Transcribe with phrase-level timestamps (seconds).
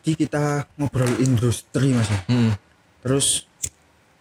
[0.00, 2.08] tadi kita ngobrol industri mas.
[2.24, 2.56] Hmm.
[3.04, 3.44] Terus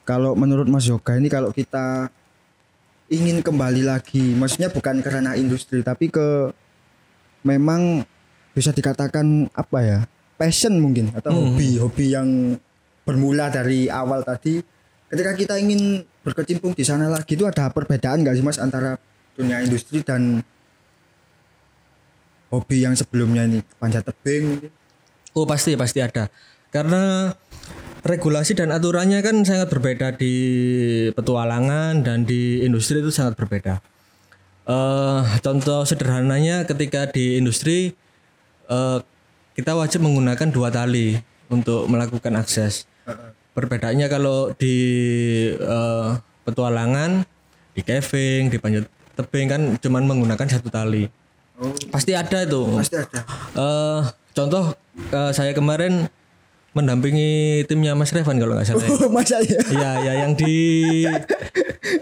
[0.03, 2.11] kalau menurut Mas Yoga ini kalau kita
[3.07, 6.51] ingin kembali lagi, maksudnya bukan karena industri tapi ke
[7.47, 8.03] memang
[8.51, 9.99] bisa dikatakan apa ya
[10.35, 12.59] passion mungkin atau hobi hobi yang
[13.07, 14.59] bermula dari awal tadi.
[15.07, 18.99] Ketika kita ingin berkecimpung di sana lagi itu ada perbedaan nggak sih Mas antara
[19.39, 20.43] dunia industri dan
[22.51, 24.78] hobi yang sebelumnya ini panjat tebing mungkin?
[25.33, 26.27] Oh pasti pasti ada.
[26.69, 27.33] Karena
[28.05, 30.33] regulasi dan aturannya kan sangat berbeda di
[31.13, 33.83] petualangan dan di industri itu sangat berbeda.
[34.69, 37.93] Eh contoh sederhananya ketika di industri
[38.69, 38.99] eh
[39.57, 41.19] kita wajib menggunakan dua tali
[41.51, 42.87] untuk melakukan akses.
[43.57, 44.77] Perbedaannya kalau di
[45.51, 46.09] eh,
[46.47, 47.25] petualangan,
[47.75, 48.85] di caving, di panjat
[49.19, 51.09] tebing kan cuman menggunakan satu tali.
[51.59, 52.61] Oh, Pasti ada itu.
[52.79, 53.19] pasti ada.
[53.57, 54.71] Eh contoh
[55.09, 56.07] eh, saya kemarin
[56.69, 57.29] mendampingi
[57.65, 58.83] timnya Mas Revan kalau nggak salah.
[58.83, 58.89] ya.
[58.93, 59.59] Oh, masa ya?
[59.67, 60.53] Iya, ya yang di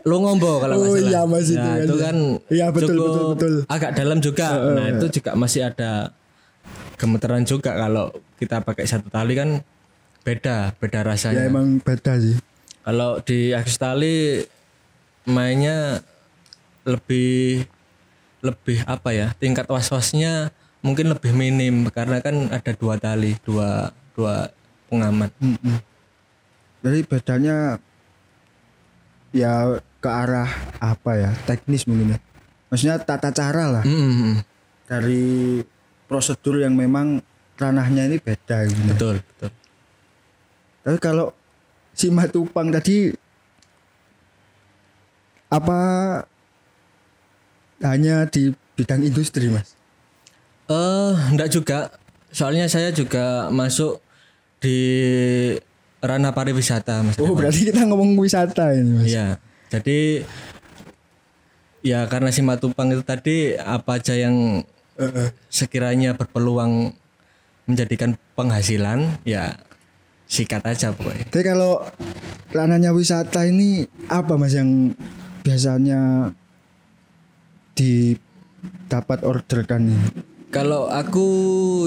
[0.04, 1.10] Longombo kalau nggak Oh, salah.
[1.10, 1.80] iya, Mas, itu Ya, kan.
[1.82, 2.16] itu kan
[2.50, 3.54] Iya, betul, cukup betul, betul.
[3.66, 4.48] agak dalam juga.
[4.70, 6.12] Nah, itu juga masih ada
[6.96, 9.62] gemeteran juga kalau kita pakai satu tali kan
[10.22, 11.42] beda, beda Ya rasanya.
[11.48, 12.36] emang beda sih.
[12.84, 14.44] Kalau di akses tali
[15.24, 16.04] mainnya
[16.84, 17.64] lebih
[18.40, 19.28] lebih apa ya?
[19.34, 24.50] Tingkat was-wasnya mungkin lebih minim karena kan ada dua tali, dua dua
[24.90, 25.30] pengaman.
[25.38, 25.78] Mm-mm.
[26.82, 27.82] Jadi bedanya
[29.36, 30.50] ya ke arah
[30.82, 32.20] apa ya teknis mungkin ya.
[32.68, 34.44] Maksudnya tata cara lah Mm-mm.
[34.90, 35.62] dari
[36.08, 37.22] prosedur yang memang
[37.56, 38.82] ranahnya ini beda gitu.
[38.90, 39.52] Betul, betul.
[40.84, 41.28] Tapi kalau
[41.94, 43.12] si Matupang tadi
[45.48, 45.80] apa
[47.88, 49.77] hanya di bidang industri mas?
[50.68, 51.80] Eh, enggak juga.
[52.32, 54.04] Soalnya saya juga masuk
[54.60, 54.78] di
[56.04, 57.18] ranah pariwisata, Mas.
[57.18, 59.08] Oh berarti kita ngomong wisata ini mas?
[59.10, 59.28] Iya.
[59.72, 60.22] Jadi
[61.82, 64.62] ya karena Simatupang itu tadi apa aja yang
[65.48, 66.92] sekiranya berpeluang
[67.70, 69.56] menjadikan penghasilan, ya
[70.28, 71.26] sikat aja pokoknya.
[71.30, 71.86] Tapi kalau
[72.52, 74.96] ranahnya wisata ini apa mas yang
[75.46, 76.32] biasanya
[77.78, 80.37] didapat orderkan ini?
[80.58, 81.28] Kalau aku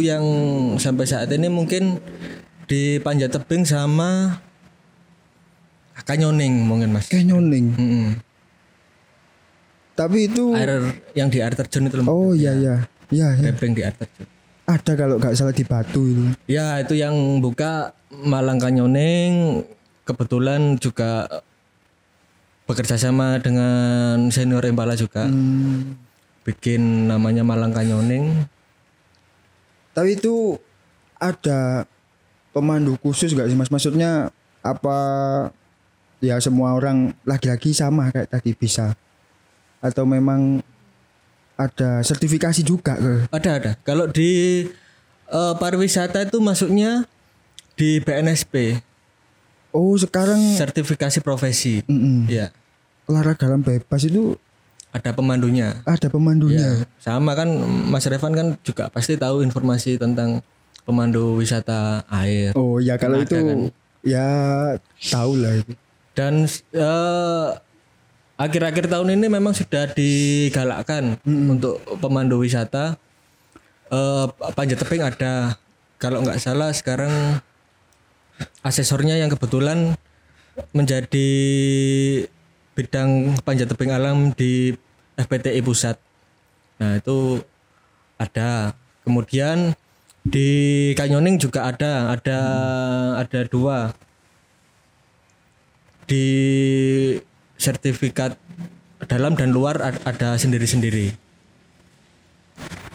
[0.00, 0.22] yang
[0.76, 1.98] sampai saat ini mungkin
[2.64, 4.38] di panjat tebing sama
[6.00, 7.10] kanyoning mungkin mas.
[7.10, 7.66] Canyoning.
[7.74, 8.06] Mm-mm.
[9.92, 12.06] Tapi itu Air yang di air terjun itu loh.
[12.08, 12.74] oh iya iya
[13.10, 13.52] iya ya.
[13.52, 14.26] Tebing di air terjun.
[14.64, 16.22] ada kalau nggak salah di Batu itu.
[16.46, 19.66] Ya itu yang buka Malang Kanyoning
[20.06, 21.26] kebetulan juga
[22.64, 25.98] bekerja sama dengan senior Embala juga Hmm.
[26.46, 28.46] bikin namanya Malang Kanyoning.
[30.00, 30.56] Tapi itu
[31.20, 31.84] ada
[32.56, 33.68] pemandu khusus nggak sih mas?
[33.68, 34.32] Maksudnya
[34.64, 34.96] apa
[36.24, 38.96] ya semua orang laki-laki sama kayak tadi bisa
[39.84, 40.64] atau memang
[41.60, 42.96] ada sertifikasi juga
[43.28, 43.72] Ada ada.
[43.84, 44.64] Kalau di
[45.28, 47.04] eh, pariwisata itu masuknya
[47.76, 48.80] di BNSP
[49.70, 51.84] Oh sekarang sertifikasi profesi.
[51.84, 52.50] mm-mm, Ya
[53.04, 54.38] olahraga alam bebas itu
[54.90, 55.78] ada pemandunya.
[55.86, 56.58] ada pemandunya.
[56.58, 57.46] Ya, sama kan
[57.86, 60.42] Mas Revan kan juga pasti tahu informasi tentang
[60.82, 62.50] pemandu wisata air.
[62.58, 63.58] Oh ya kalau itu kan?
[64.02, 64.28] ya
[64.98, 65.72] tahu lah itu.
[66.18, 67.48] Dan eh,
[68.34, 72.98] akhir-akhir tahun ini memang sudah digalakkan untuk pemandu wisata.
[73.90, 74.26] Eh,
[74.58, 75.54] panjat tebing ada.
[76.02, 77.38] Kalau nggak salah sekarang
[78.64, 79.94] asesornya yang kebetulan
[80.72, 81.30] menjadi
[82.80, 84.72] bidang panjat tebing alam di
[85.20, 86.00] FPTI pusat.
[86.80, 87.44] Nah itu
[88.16, 88.72] ada.
[89.04, 89.76] Kemudian
[90.24, 90.48] di
[90.96, 92.40] Canyoning juga ada, ada
[93.20, 93.92] ada dua
[96.08, 96.26] di
[97.60, 98.36] sertifikat
[99.08, 101.12] dalam dan luar ad- ada sendiri-sendiri.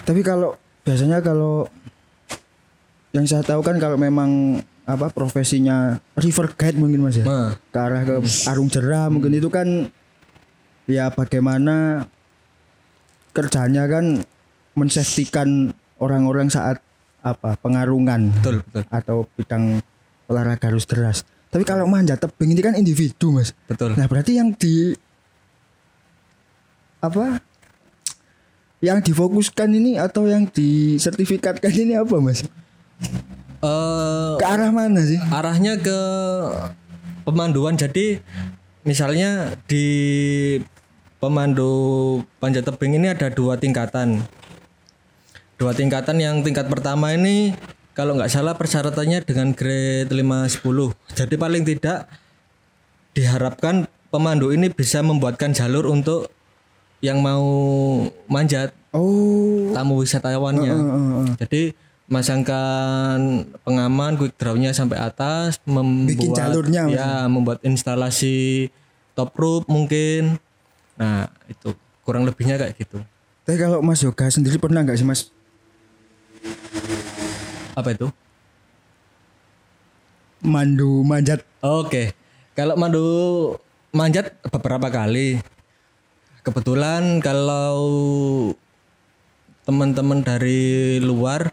[0.05, 1.65] Tapi kalau biasanya kalau
[3.13, 7.77] yang saya tahu kan kalau memang apa profesinya river guide mungkin mas ya Nah, ke
[7.81, 8.15] arah ke
[8.49, 9.89] arung jeram mungkin itu kan
[10.85, 12.05] ya bagaimana
[13.33, 14.21] kerjanya kan
[14.77, 16.79] mensafetikan orang-orang saat
[17.25, 19.81] apa pengarungan betul betul atau bidang
[20.29, 21.25] olahraga harus deras.
[21.49, 23.53] Tapi kalau manjat tebing ini kan individu mas.
[23.65, 23.97] betul.
[23.97, 24.93] Nah berarti yang di
[27.01, 27.41] apa?
[28.83, 32.45] Yang difokuskan ini atau yang disertifikatkan ini apa mas?
[33.59, 35.19] Eh, Ke arah mana sih?
[35.21, 35.99] arahnya ke
[37.23, 37.75] pemanduan.
[37.75, 38.19] Jadi
[38.83, 39.87] misalnya di
[41.17, 41.71] pemandu
[42.37, 44.21] panjat tebing ini ada dua tingkatan.
[45.55, 47.55] Dua tingkatan yang tingkat pertama ini
[47.95, 50.91] kalau nggak salah persyaratannya dengan grade 510.
[51.15, 52.11] Jadi paling tidak
[53.11, 56.27] diharapkan pemandu ini bisa membuatkan jalur untuk
[56.99, 57.45] yang mau
[58.27, 59.71] manjat Oh.
[59.71, 60.71] tamu wisatawannya.
[60.71, 61.25] Heeh, heeh.
[61.37, 61.61] Jadi
[62.05, 68.69] masangkan pengaman quick draw-nya sampai atas, membuat Bikin jalurnya ya, membuat instalasi
[69.17, 70.37] top rope mungkin.
[70.95, 71.73] Nah, itu
[72.05, 73.01] kurang lebihnya kayak gitu.
[73.45, 75.29] Tapi kalau Mas Yoga sendiri pernah nggak sih Mas
[77.75, 78.07] Apa itu?
[80.45, 81.41] mandu manjat?
[81.59, 82.13] Oke.
[82.53, 83.03] Kalau mandu
[83.91, 85.41] manjat beberapa kali.
[86.45, 87.81] Kebetulan kalau
[89.65, 91.49] teman-teman dari luar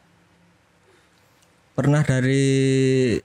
[1.73, 3.17] pernah dari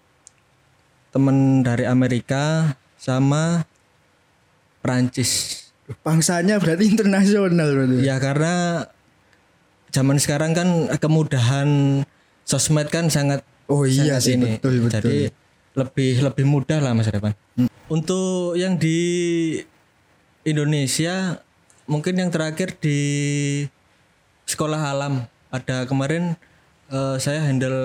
[1.11, 3.63] teman dari Amerika sama
[4.83, 5.63] Prancis.
[6.03, 8.03] Bangsanya berarti internasional berarti.
[8.03, 8.87] Ya karena
[9.91, 12.01] zaman sekarang kan kemudahan
[12.43, 14.51] sosmed kan sangat Oh iya sangat sih ini.
[14.59, 14.99] betul betul.
[15.03, 15.17] Jadi
[15.77, 17.35] lebih lebih mudah lah Mas Revan.
[17.87, 18.99] Untuk yang di
[20.47, 21.43] Indonesia
[21.87, 22.99] mungkin yang terakhir di
[24.47, 26.35] sekolah alam ada kemarin
[26.91, 27.81] eh, saya handle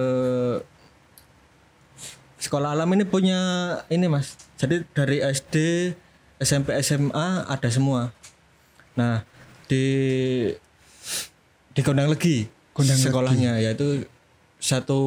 [2.43, 3.41] sekolah alam ini punya
[3.87, 4.35] ini Mas.
[4.59, 5.55] Jadi dari SD,
[6.43, 8.11] SMP, SMA ada semua.
[8.99, 9.23] Nah,
[9.71, 9.87] di
[11.73, 12.45] di Gondang Legi
[12.77, 13.07] Gondang Legi.
[13.09, 14.05] sekolahnya yaitu
[14.61, 15.01] satu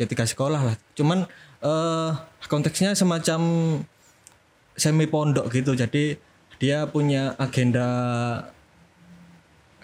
[0.00, 0.76] ya tiga sekolah lah.
[0.96, 1.28] Cuman
[1.62, 2.10] eh
[2.48, 3.40] konteksnya semacam
[4.74, 5.76] semi pondok gitu.
[5.76, 6.16] Jadi
[6.58, 7.86] dia punya agenda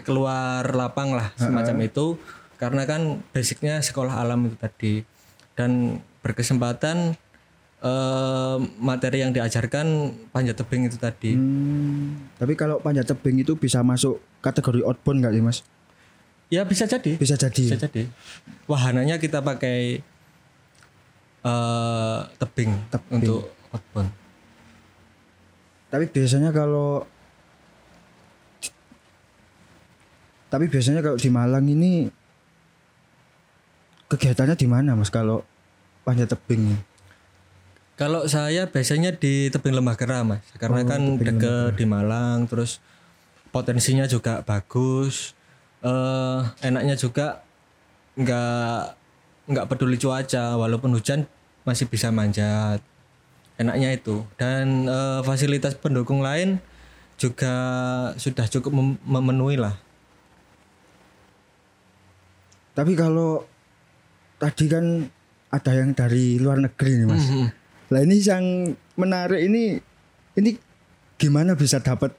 [0.03, 2.15] keluar lapang lah semacam itu
[2.59, 3.01] karena kan
[3.31, 4.93] basicnya sekolah alam itu tadi
[5.55, 7.15] dan berkesempatan
[7.79, 9.87] eh, materi yang diajarkan
[10.29, 15.33] panjat tebing itu tadi Hmm, tapi kalau panjat tebing itu bisa masuk kategori outbound nggak
[15.33, 15.59] sih Mas?
[16.49, 17.63] ya bisa jadi Bisa jadi.
[17.63, 18.03] bisa jadi
[18.65, 20.01] wahananya kita pakai
[21.39, 23.15] eh tebing, Tebing.
[23.23, 24.11] untuk outbound
[25.89, 27.07] Tapi biasanya kalau
[30.49, 32.09] Tapi biasanya kalau di Malang ini
[34.09, 35.45] kegiatannya di mana Mas kalau
[36.03, 36.81] panjat tebing?
[37.99, 42.79] Kalau saya biasanya di tebing lembah kera mas, karena kan deket di Malang, terus
[43.51, 45.35] potensinya juga bagus,
[45.83, 47.43] eh enaknya juga
[48.15, 48.83] nggak
[49.51, 51.27] nggak peduli cuaca, walaupun hujan
[51.67, 52.79] masih bisa manjat,
[53.59, 54.23] enaknya itu.
[54.39, 56.63] Dan eh, fasilitas pendukung lain
[57.19, 57.55] juga
[58.15, 59.75] sudah cukup mem- memenuhi lah.
[62.79, 63.43] Tapi kalau
[64.39, 65.07] tadi kan
[65.49, 67.27] ada yang dari luar negeri nih Mas.
[67.29, 67.47] Mhm.
[67.89, 68.45] Lah ini yang
[68.99, 69.81] menarik ini
[70.39, 70.51] ini
[71.19, 72.15] gimana bisa dapat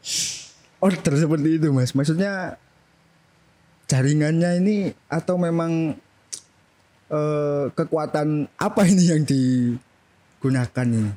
[0.83, 1.95] order seperti itu Mas?
[1.95, 2.59] Maksudnya
[3.89, 4.77] jaringannya ini
[5.09, 5.97] atau memang
[7.09, 11.11] eh, kekuatan apa ini yang digunakan ini?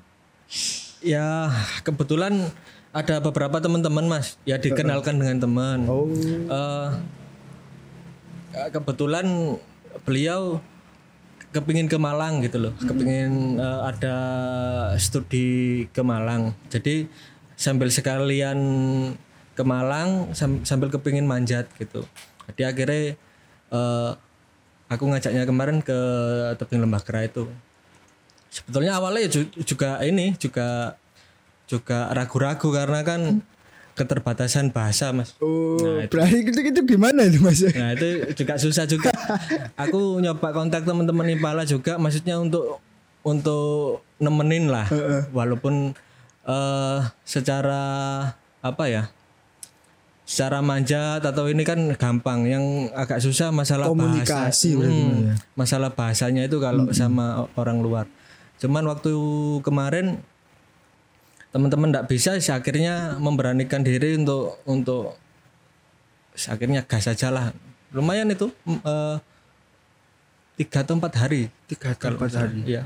[1.03, 1.51] Ya
[1.83, 2.53] kebetulan
[2.93, 5.79] ada beberapa teman-teman mas, ya dikenalkan dengan teman.
[5.89, 6.07] Oh,
[8.53, 9.57] Eh, kebetulan
[10.05, 10.61] beliau
[11.53, 14.17] kepingin ke Malang gitu loh, kepingin eh, ada
[14.97, 16.57] studi ke Malang.
[16.73, 17.07] Jadi
[17.55, 18.59] sambil sekalian
[19.53, 22.09] ke Malang sam- sambil kepingin manjat gitu.
[22.51, 23.03] Jadi akhirnya
[23.71, 24.11] eh,
[24.89, 25.99] aku ngajaknya kemarin ke
[26.57, 27.47] tebing lembah kera itu.
[28.53, 30.97] Sebetulnya awalnya ya ju- juga ini juga
[31.69, 33.41] juga ragu-ragu karena kan
[33.93, 35.37] keterbatasan bahasa mas.
[35.39, 37.61] oh berarti itu, itu gimana itu Mas?
[37.61, 39.13] Nah itu juga susah juga.
[39.77, 42.81] Aku nyoba kontak teman-teman Impala juga, maksudnya untuk
[43.21, 44.89] untuk nemenin lah,
[45.31, 45.93] walaupun
[46.43, 47.83] eh secara
[48.59, 49.03] apa ya,
[50.25, 52.49] secara manjat atau ini kan gampang.
[52.49, 54.81] Yang agak susah masalah Komunikasi bahasa.
[54.81, 55.35] berarti, Hmm, Mas, ya?
[55.55, 58.07] masalah bahasanya itu kalau sama orang luar.
[58.57, 59.13] Cuman waktu
[59.61, 60.23] kemarin
[61.53, 65.15] teman-teman tidak bisa, sih akhirnya memberanikan diri untuk untuk
[66.49, 67.53] akhirnya gas aja lah.
[67.93, 69.17] Lumayan itu eh,
[70.57, 71.53] tiga atau empat hari.
[71.69, 72.65] Tiga atau empat hari.
[72.65, 72.83] ya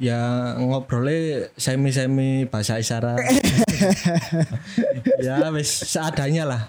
[0.00, 3.20] ya ngobrolnya semi semi bahasa isyarat.
[5.22, 6.62] Ya wis seadanya lah.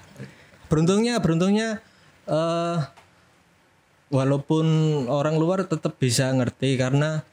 [0.67, 1.79] Beruntungnya beruntungnya
[2.27, 2.79] eh
[4.13, 4.65] walaupun
[5.09, 7.25] orang luar tetap bisa ngerti karena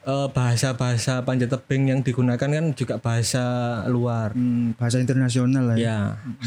[0.00, 3.44] bahasa-bahasa panjat tebing yang digunakan kan juga bahasa
[3.84, 5.84] luar Hmm, bahasa internasional lah ya.
[5.84, 5.98] Ya,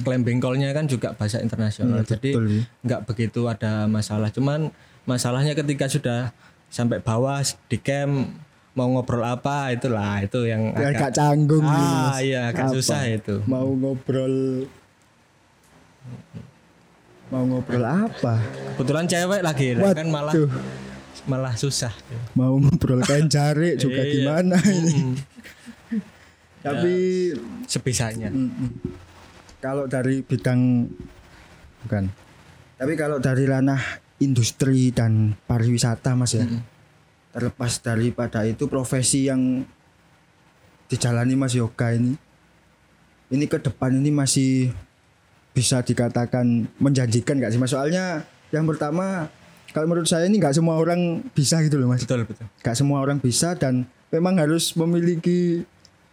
[0.02, 2.02] klaim bengkolnya kan juga bahasa internasional.
[2.02, 2.66] Iya, Jadi ya.
[2.82, 4.28] nggak begitu ada masalah.
[4.28, 6.34] Cuman masalahnya ketika sudah
[6.68, 8.34] sampai bawah di camp
[8.74, 12.74] mau ngobrol apa itulah itu yang Ya, agak agak canggung ah iya agak Apa?
[12.74, 13.36] susah itu.
[13.46, 14.66] Mau ngobrol
[17.30, 18.42] mau ngobrol apa?
[18.74, 20.50] Kebetulan cewek lagi lah, kan malah Waduh.
[21.24, 21.94] Malah susah.
[22.34, 24.12] Mau ngobrolkan jari juga Iya.
[24.12, 25.16] gimana ini.
[26.66, 26.96] Tapi
[27.68, 28.32] sebisanya.
[28.32, 28.70] mm-mm.
[29.60, 30.88] kalau dari bidang
[31.84, 32.08] bukan.
[32.76, 33.80] Tapi kalau dari ranah
[34.20, 36.44] industri dan pariwisata Mas ya.
[36.44, 36.64] Mm-mm.
[37.34, 39.66] Terlepas daripada itu profesi yang
[40.88, 42.14] dijalani Mas Yoga ini
[43.34, 44.70] ini ke depan ini masih
[45.54, 47.74] bisa dikatakan menjanjikan gak sih Mas?
[47.74, 49.28] Soalnya yang pertama
[49.72, 52.04] kalau menurut saya ini nggak semua orang bisa gitu loh Mas.
[52.04, 52.46] Betul betul.
[52.60, 55.64] Gak semua orang bisa dan memang harus memiliki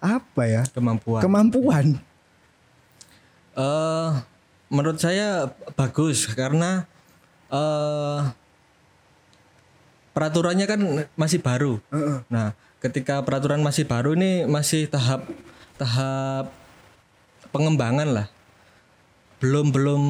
[0.01, 1.21] apa ya Kemampuan.
[1.21, 1.87] kemampuan.
[3.53, 4.11] Eh,
[4.71, 6.87] menurut saya bagus karena
[7.51, 8.21] eh
[10.17, 10.81] peraturannya kan
[11.19, 11.83] masih baru.
[11.93, 12.19] Heeh.
[12.33, 15.27] Nah, ketika peraturan masih baru ini masih tahap
[15.77, 16.49] tahap
[17.53, 18.27] pengembangan lah.
[19.41, 20.03] Belum belum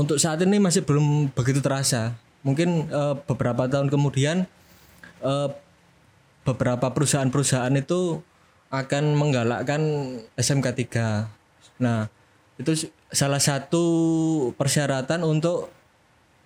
[0.00, 2.16] untuk saat ini masih belum begitu terasa.
[2.40, 4.48] Mungkin eh, beberapa tahun kemudian
[5.20, 5.48] eh,
[6.48, 8.24] beberapa perusahaan-perusahaan itu
[8.72, 9.82] akan menggalakkan
[10.40, 11.28] SMK 3.
[11.84, 12.08] Nah,
[12.56, 13.84] itu salah satu
[14.56, 15.68] persyaratan untuk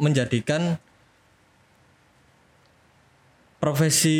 [0.02, 0.74] menjadikan
[3.62, 4.18] profesi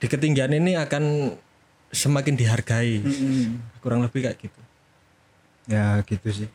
[0.00, 1.36] di ketinggian ini akan
[1.92, 3.04] semakin dihargai.
[3.84, 4.60] Kurang lebih kayak gitu.
[5.68, 6.48] Ya gitu sih.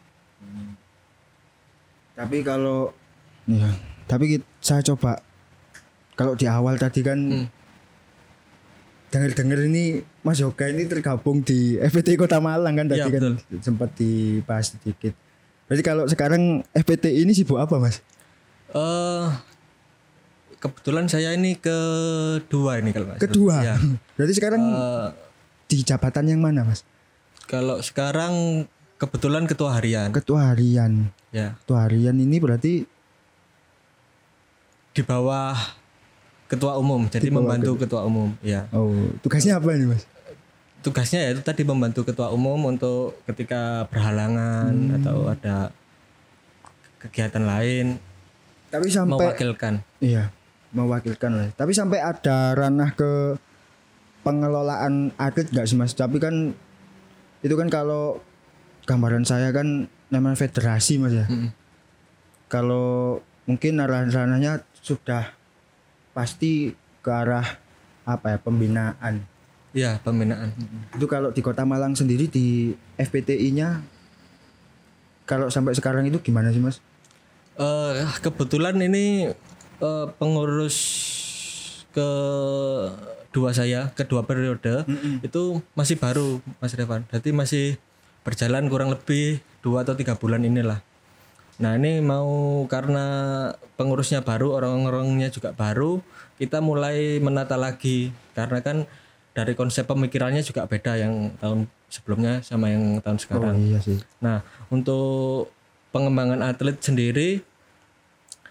[2.20, 2.92] Tapi kalau
[3.46, 3.72] ya,
[4.06, 4.26] tapi
[4.60, 5.24] saya coba
[6.14, 7.48] kalau di awal tadi kan Hmm.
[9.10, 13.96] dengar-dengar ini Mas Yoga ini tergabung di FPT Kota Malang kan tadi Iya, kan sempat
[13.96, 15.16] dibahas sedikit.
[15.66, 18.04] Berarti kalau sekarang FPT ini sibuk apa Mas?
[18.70, 19.26] Eh
[20.60, 23.18] kebetulan saya ini kedua ini kalau salah.
[23.18, 23.56] Kedua.
[23.64, 23.76] Ya.
[24.20, 25.08] Berarti sekarang Eh,
[25.66, 26.84] di jabatan yang mana Mas?
[27.48, 28.66] kalau sekarang
[28.98, 30.12] kebetulan ketua harian.
[30.12, 31.10] Ketua harian.
[31.30, 32.90] Ya, Ketua harian ini berarti
[34.90, 35.54] di bawah
[36.50, 37.06] ketua umum.
[37.06, 38.34] Jadi membantu ketua umum.
[38.42, 38.66] Ya.
[38.74, 40.04] oh tugasnya apa ini Mas?
[40.80, 44.96] tugasnya ya itu tadi membantu ketua umum untuk ketika berhalangan Hmm.
[44.96, 45.56] atau ada
[47.04, 48.00] kegiatan lain
[48.72, 49.74] Tapi sampai mewakilkan.
[50.00, 50.32] Iya,
[50.72, 51.48] mewakilkan lah.
[51.52, 53.36] Tapi sampai ada ranah ke
[54.24, 55.92] pengelolaan atlet gak sih mas?
[55.92, 56.56] Tapi kan
[57.42, 58.24] itu kan kalau
[58.90, 61.30] gambaran saya kan namanya federasi mas ya.
[61.30, 61.54] Mm.
[62.50, 65.38] Kalau mungkin ranah-ranahnya sudah
[66.18, 66.74] pasti
[67.06, 67.46] ke arah
[68.10, 69.22] apa ya pembinaan.
[69.78, 70.50] Ya pembinaan.
[70.98, 73.86] Itu kalau di Kota Malang sendiri di FPTI-nya
[75.30, 76.82] kalau sampai sekarang itu gimana sih mas?
[77.62, 77.94] Eh,
[78.26, 79.30] kebetulan ini
[79.78, 80.78] eh, pengurus
[81.94, 82.10] ke
[83.30, 84.86] dua saya kedua periode
[85.22, 87.06] itu masih baru Mas Revan.
[87.14, 87.66] Jadi masih
[88.30, 90.86] berjalan kurang lebih dua atau tiga bulan inilah.
[91.58, 93.06] Nah ini mau karena
[93.74, 96.00] pengurusnya baru orang-orangnya juga baru
[96.38, 98.86] kita mulai menata lagi karena kan
[99.34, 103.56] dari konsep pemikirannya juga beda yang tahun sebelumnya sama yang tahun sekarang.
[103.56, 103.98] Oh iya sih.
[104.22, 105.50] Nah, untuk
[105.90, 107.42] pengembangan atlet sendiri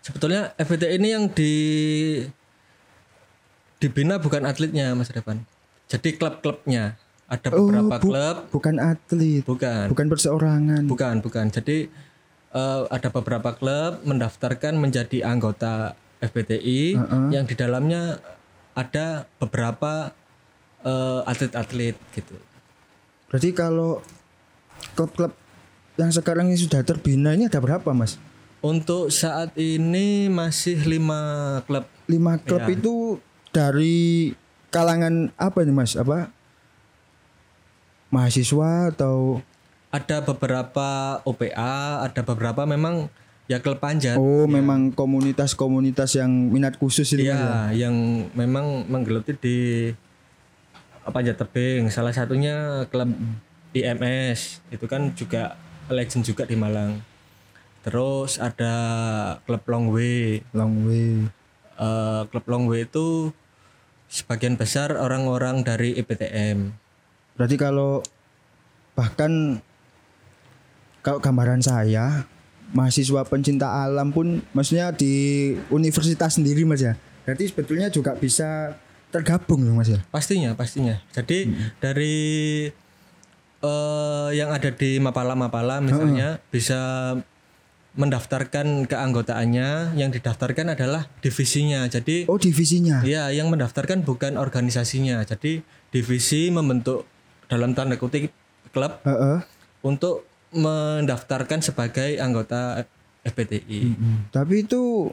[0.03, 1.55] sebetulnya FPT ini yang di
[3.79, 5.47] dibina bukan atletnya Mas Revan.
[5.89, 6.99] Jadi klub-klubnya.
[7.29, 9.85] Ada beberapa Oh, bu- klub, Bukan atlet, bukan.
[9.87, 10.83] bukan perseorangan.
[10.85, 11.47] Bukan, bukan.
[11.49, 11.93] Jadi
[12.49, 16.97] eh, ada beberapa klub mendaftarkan menjadi anggota FPTI
[17.29, 18.17] yang di dalamnya
[18.73, 20.17] ada beberapa
[20.81, 22.35] eh, atlet-atlet gitu.
[23.29, 24.01] Berarti kalau
[24.95, 25.37] klub-klub
[25.95, 28.17] yang sekarang ini sudah terbina ini ada berapa mas?
[28.59, 31.21] Untuk saat ini masih lima
[31.63, 31.85] klub.
[32.07, 32.73] Lima klub Iya.
[32.73, 32.95] itu
[33.51, 34.33] dari
[34.69, 35.93] kalangan apa nih mas?
[35.93, 36.33] Apa
[38.09, 39.41] mahasiswa atau
[39.89, 43.09] Ada beberapa OPA, ada beberapa memang
[43.49, 44.21] ya klub panjat.
[44.21, 47.25] oh memang komunitas-komunitas yang minat khusus mas?
[47.25, 49.59] Iya, yang memang menggeluti di
[51.09, 51.89] panjat tebing.
[51.89, 53.09] Salah satunya klub
[53.73, 54.61] IMS.
[54.69, 55.57] Itu kan juga
[55.89, 57.01] legend juga di Malang.
[57.81, 58.75] Terus ada
[59.49, 60.45] klub Longway.
[60.53, 61.25] Long way.
[61.81, 63.33] Eh, klub Longway itu
[64.13, 66.77] sebagian besar orang-orang dari IPTM.
[67.39, 68.03] Berarti kalau
[68.99, 69.63] bahkan
[71.07, 72.27] kalau gambaran saya
[72.75, 76.99] mahasiswa pencinta alam pun maksudnya di universitas sendiri mas ya.
[77.25, 78.75] Berarti sebetulnya juga bisa
[79.15, 80.03] tergabung loh mas ya.
[80.11, 81.01] Pastinya, pastinya.
[81.15, 81.49] Jadi
[81.81, 82.17] dari
[83.59, 87.15] eh yang ada di Mapala-Mapala misalnya bisa
[87.99, 91.83] mendaftarkan keanggotaannya, yang didaftarkan adalah divisinya.
[91.91, 93.03] Jadi Oh divisinya.
[93.03, 95.19] ya yang mendaftarkan bukan organisasinya.
[95.27, 97.03] Jadi divisi membentuk
[97.49, 98.31] dalam tanda kutip
[98.71, 99.41] klub Heeh.
[99.83, 102.85] untuk mendaftarkan sebagai anggota
[103.25, 103.97] FPTI.
[104.33, 105.13] Tapi itu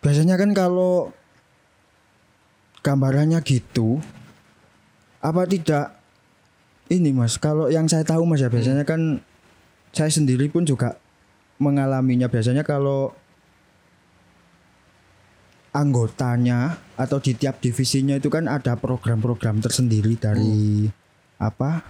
[0.00, 1.12] biasanya kan kalau
[2.80, 4.00] gambarannya gitu
[5.20, 6.00] apa tidak
[6.88, 9.20] ini mas kalau yang saya tahu mas ya biasanya kan
[9.92, 10.96] saya sendiri pun juga
[11.60, 13.12] mengalaminya biasanya kalau
[15.70, 20.90] anggotanya atau di tiap divisinya itu kan ada program-program tersendiri dari
[21.38, 21.86] apa?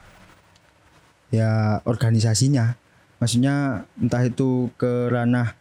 [1.33, 2.77] Ya organisasinya.
[3.21, 5.57] Maksudnya entah itu ke ranah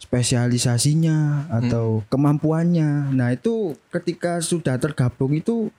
[0.00, 3.14] spesialisasinya atau kemampuannya.
[3.14, 5.70] Nah itu ketika sudah tergabung itu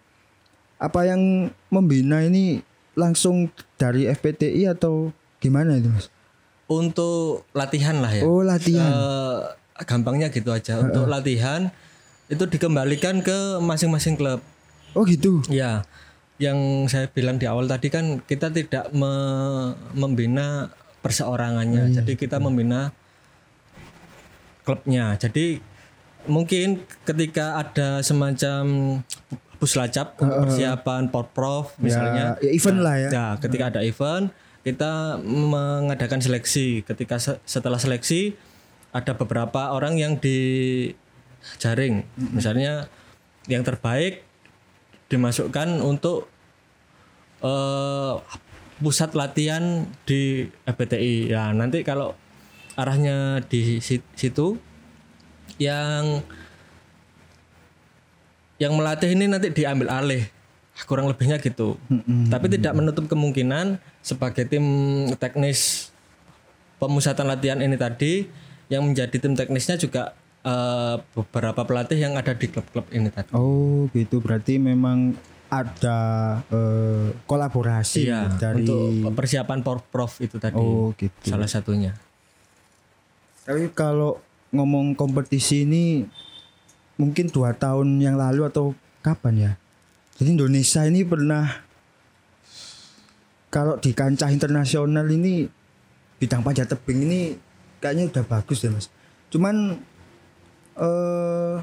[0.80, 2.63] apa yang membina ini
[2.94, 5.12] langsung dari FPTI atau
[5.44, 6.08] gimana itu mas?
[6.72, 8.24] Untuk latihan lah ya.
[8.24, 8.89] oh latihan.
[8.89, 9.39] Eh,
[9.80, 10.77] gampangnya gitu aja.
[10.80, 11.74] Untuk latihan
[12.27, 14.39] itu dikembalikan ke masing-masing klub.
[14.92, 15.82] oh gitu Ya,
[16.38, 21.89] yang saya bilang di awal tadi kan kita tidak me- membina perseorangannya.
[21.92, 22.94] Jadi kita membina
[24.63, 25.18] klubnya.
[25.18, 25.60] Jadi
[26.25, 28.63] mungkin ketika ada semacam
[29.58, 36.84] puslacap persiapan porprov misalnya ya event lah ya Ya, ketika ada event, kita mengadakan seleksi.
[36.84, 38.36] Ketika se- setelah seleksi,
[38.93, 42.05] ada beberapa orang yang dijaring.
[42.15, 42.88] Misalnya
[43.50, 44.23] yang terbaik
[45.09, 46.29] dimasukkan untuk
[47.43, 48.13] eh,
[48.79, 51.33] pusat latihan di FPTI.
[51.33, 52.13] Ya, nanti kalau
[52.77, 54.57] arahnya di si- situ
[55.62, 56.25] yang
[58.57, 60.23] yang melatih ini nanti diambil alih
[60.89, 61.77] kurang lebihnya gitu
[62.33, 64.65] tapi tidak menutup kemungkinan sebagai tim
[65.21, 65.93] teknis
[66.81, 68.25] pemusatan latihan ini tadi
[68.74, 73.86] yang menjadi tim teknisnya juga eh, beberapa pelatih yang ada di klub-klub ini tadi Oh
[73.94, 75.13] gitu berarti memang
[75.53, 76.00] ada
[76.50, 81.30] eh, kolaborasi iya dari untuk persiapan porprov itu tadi oh gitu.
[81.30, 81.94] salah satunya
[83.44, 84.24] Tapi kalau
[84.55, 86.07] ngomong kompetisi ini
[86.96, 88.72] mungkin dua tahun yang lalu atau
[89.03, 89.51] kapan ya?
[90.16, 91.51] Jadi Indonesia ini pernah
[93.51, 95.46] kalau di kancah internasional ini
[96.18, 97.22] bidang panjat tebing ini
[97.83, 98.87] kayaknya udah bagus deh mas.
[99.27, 99.75] Cuman
[100.74, 101.55] eh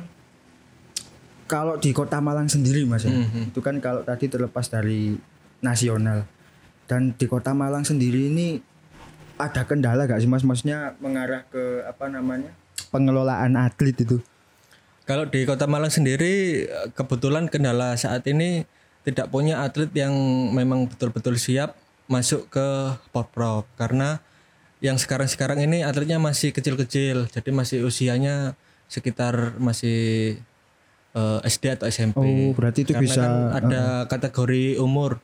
[1.49, 3.51] kalau di kota Malang sendiri mas ya, Mhm.
[3.51, 5.19] itu kan kalau tadi terlepas dari
[5.59, 6.29] nasional
[6.87, 8.63] dan di kota Malang sendiri ini
[9.35, 12.53] ada kendala gak sih mas maksudnya mengarah ke apa namanya
[12.93, 14.21] pengelolaan atlet itu
[15.01, 18.63] Kalau di Kota Malang sendiri kebetulan kendala saat ini
[19.03, 20.15] tidak punya atlet yang
[20.55, 21.75] memang betul-betul siap
[22.07, 22.67] masuk ke
[23.11, 24.23] Porprov karena
[24.81, 30.41] yang sekarang-sekarang ini atletnya masih kecil-kecil jadi masih usianya sekitar masih
[31.11, 32.17] eh, SD atau SMP.
[32.17, 35.21] oh berarti itu Karena bisa kan ada kategori umur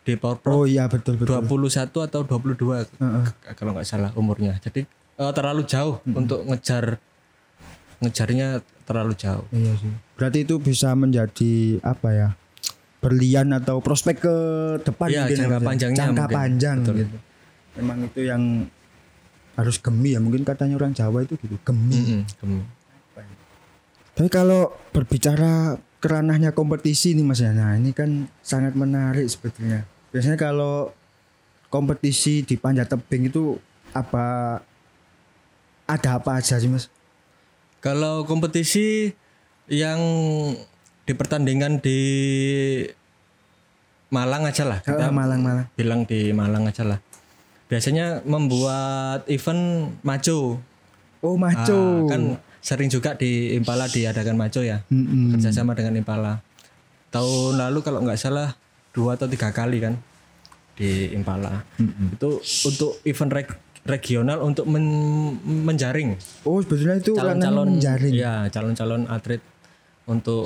[0.00, 2.96] di Porprov oh iya betul betul 21 atau 22 k-
[3.52, 4.56] kalau nggak salah umurnya.
[4.58, 6.96] Jadi eh, terlalu jauh untuk ngejar
[8.00, 8.48] ngejarnya
[8.82, 9.44] terlalu jauh.
[9.50, 12.28] iya sih berarti itu bisa menjadi apa ya
[12.98, 14.34] berlian atau prospek ke
[14.82, 15.60] depan Iya, ya, jangka ya?
[15.62, 16.36] panjangnya jangka mungkin.
[16.36, 16.94] panjang Betul.
[16.96, 17.16] gitu
[17.72, 18.42] memang itu yang
[19.60, 22.68] harus gemi ya mungkin katanya orang Jawa itu gitu gemi Mm-mm, gem-
[24.10, 28.08] Tapi kalau berbicara keranahnya kompetisi nih Mas ya, nah ini kan
[28.40, 29.84] sangat menarik sebetulnya.
[30.10, 30.92] Biasanya kalau
[31.66, 33.56] kompetisi di panjat tebing itu
[33.90, 34.58] apa
[35.86, 36.92] ada apa aja sih Mas?
[37.78, 39.08] Kalau kompetisi
[39.66, 40.00] yang
[41.02, 42.00] dipertandingkan di
[44.10, 44.82] Malang aja lah.
[44.82, 45.70] Kita Ah, Malang-Malang.
[45.72, 46.98] bilang di Malang aja lah.
[47.70, 49.62] Biasanya membuat event
[50.02, 50.58] maco.
[51.20, 51.78] Oh, maco.
[52.04, 52.20] Ah, kan
[52.60, 54.82] sering juga di Impala diadakan maco ya.
[54.86, 55.32] Mm-mm.
[55.32, 56.42] Kerjasama dengan Impala.
[57.08, 58.58] Tahun lalu kalau nggak salah
[58.90, 59.94] dua atau tiga kali kan
[60.74, 61.62] di Impala.
[62.10, 68.12] Itu untuk event reg- regional untuk men- menjaring Oh, sebetulnya itu calon-calon menjaring.
[68.12, 69.40] ya calon-calon atlet
[70.04, 70.44] untuk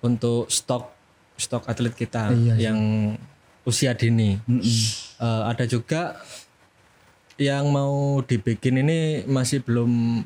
[0.00, 0.92] untuk stok
[1.34, 2.78] stok atlet kita Iya yang
[3.62, 4.36] usia dini.
[4.42, 5.05] Mm-mm.
[5.16, 6.20] Eh, ada juga
[7.36, 10.24] yang mau dibikin ini masih belum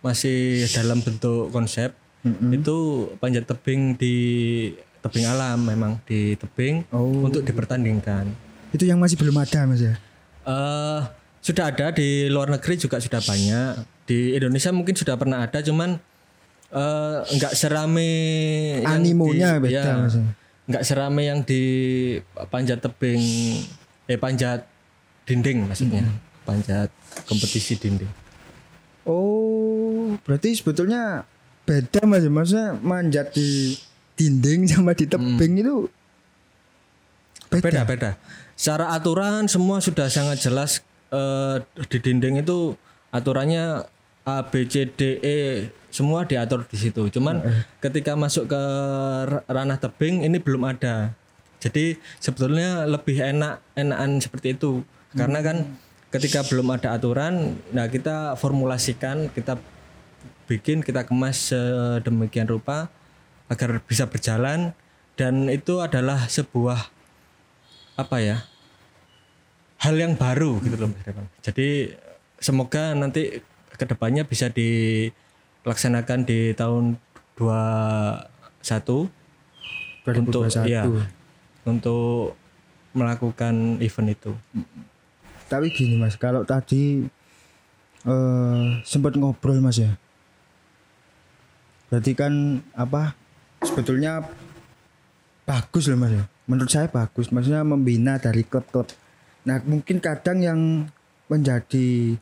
[0.00, 1.94] masih dalam bentuk konsep.
[2.24, 2.76] Itu
[3.16, 4.16] panjat tebing di
[5.00, 7.22] tebing alam memang di tebing Oh.
[7.22, 8.26] untuk dipertandingkan.
[8.70, 9.94] Itu yang masih belum ada Mas ya.
[10.44, 11.00] eh
[11.40, 13.80] sudah ada di luar negeri juga sudah banyak.
[14.04, 15.96] Di Indonesia mungkin sudah pernah ada, cuman
[16.70, 18.10] eh, nggak serame
[18.80, 20.16] yang Animonya di- beda, ya, Mas.
[20.64, 21.62] nggak serame yang di
[22.48, 23.20] panjat tebing,
[24.04, 24.68] eh panjat
[25.24, 26.04] dinding maksudnya,
[26.44, 26.92] panjat
[27.24, 28.10] kompetisi dinding.
[29.04, 31.28] Oh, berarti sebetulnya
[31.68, 32.24] beda Mas.
[32.24, 32.32] ya.
[32.32, 33.76] Maksudnya manjat di
[34.16, 35.88] dinding sama di tebing itu
[37.52, 37.64] beda.
[37.64, 38.10] Beda beda.
[38.56, 40.80] Secara aturan semua sudah sangat jelas
[41.12, 42.76] eh, di dinding itu
[43.12, 43.84] aturannya
[44.24, 45.38] A B C D E
[45.92, 47.08] semua diatur di situ.
[47.12, 47.44] Cuman
[47.80, 48.62] ketika masuk ke
[49.28, 51.12] ra- ranah tebing ini belum ada.
[51.64, 54.84] Jadi sebetulnya lebih enak enakan seperti itu.
[55.16, 55.80] Karena kan
[56.12, 59.56] ketika belum ada aturan, nah kita formulasikan, kita
[60.44, 62.92] bikin, kita kemas sedemikian rupa
[63.48, 64.76] agar bisa berjalan
[65.16, 66.92] dan itu adalah sebuah
[67.96, 68.44] apa ya?
[69.84, 71.28] hal yang baru gitu loh Mas Revan.
[71.44, 71.92] Jadi
[72.40, 76.96] semoga nanti ke depannya bisa dilaksanakan di tahun
[77.36, 79.12] 21
[80.24, 80.72] untuk 2021.
[80.72, 80.88] ya
[81.64, 82.36] untuk
[82.94, 84.32] melakukan event itu.
[85.50, 87.04] Tapi gini mas, kalau tadi
[88.04, 89.96] eh sempat ngobrol mas ya.
[91.88, 93.16] Berarti kan apa?
[93.64, 94.24] Sebetulnya
[95.44, 96.24] bagus loh mas ya.
[96.44, 97.32] Menurut saya bagus.
[97.32, 98.88] Maksudnya membina dari klub-klub.
[99.44, 100.60] Nah mungkin kadang yang
[101.28, 102.20] menjadi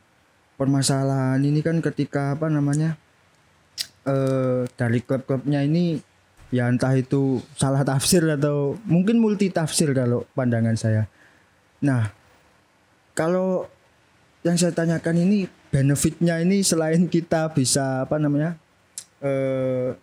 [0.55, 2.95] permasalahan ini kan ketika apa namanya
[4.07, 5.99] eh dari klub-klubnya ini
[6.53, 11.09] ya entah itu salah tafsir atau mungkin multi tafsir kalau pandangan saya.
[11.81, 12.13] Nah
[13.17, 13.65] kalau
[14.45, 18.53] yang saya tanyakan ini benefitnya ini selain kita bisa apa namanya
[19.25, 19.97] eh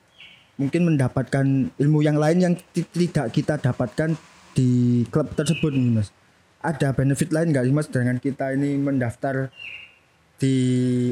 [0.58, 1.46] mungkin mendapatkan
[1.78, 4.18] ilmu yang lain yang ti- tidak kita dapatkan
[4.52, 6.10] di klub tersebut nih, mas
[6.60, 9.48] ada benefit lain nggak sih mas dengan kita ini mendaftar
[10.40, 10.56] di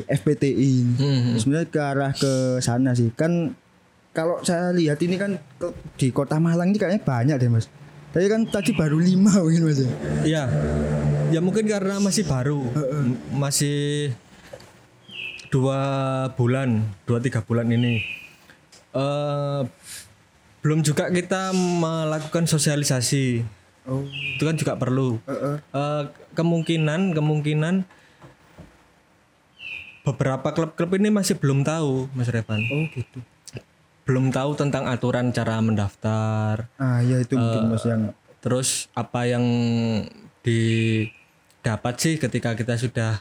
[0.04, 0.94] FPTI ini?
[0.96, 1.36] Hmm.
[1.36, 2.32] sebenarnya ke arah ke
[2.64, 3.56] sana sih kan
[4.10, 5.36] kalau saya lihat ini kan
[5.94, 7.66] di kota Malang ini kayaknya banyak deh mas
[8.08, 9.90] tapi kan tadi baru lima mungkin mas ya
[10.24, 10.44] Iya.
[11.28, 14.16] Ya mungkin karena masih baru, M- masih
[15.48, 15.80] dua
[16.32, 18.00] bulan, dua tiga bulan ini.
[18.90, 19.60] eh
[20.58, 23.44] belum juga kita melakukan sosialisasi.
[23.84, 25.20] oh Itu kan juga perlu.
[25.22, 25.56] Heeh.
[25.68, 27.84] Eh, kemungkinan kemungkinan
[30.00, 32.64] beberapa klub-klub ini masih belum tahu, Mas Revan.
[32.66, 33.20] oh gitu
[34.08, 36.64] Belum tahu tentang aturan cara mendaftar.
[36.80, 38.02] ah ya itu mungkin mas yang
[38.40, 39.44] Terus apa yang
[40.40, 43.20] didapat sih ketika kita sudah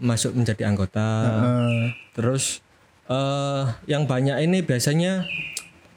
[0.00, 1.04] masuk menjadi anggota.
[1.44, 2.64] eh, Terus
[3.06, 5.28] eh yang banyak ini biasanya